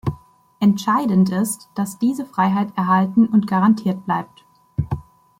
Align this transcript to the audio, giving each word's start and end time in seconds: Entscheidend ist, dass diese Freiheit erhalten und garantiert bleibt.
Entscheidend 0.59 1.29
ist, 1.29 1.69
dass 1.75 1.99
diese 1.99 2.25
Freiheit 2.25 2.75
erhalten 2.75 3.27
und 3.27 3.45
garantiert 3.45 4.03
bleibt. 4.03 4.43